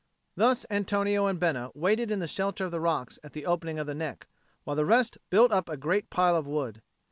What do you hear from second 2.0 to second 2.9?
in the shelter of the